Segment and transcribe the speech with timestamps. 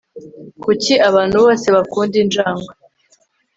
[0.63, 2.71] kuki abantu bose bakunda injangwe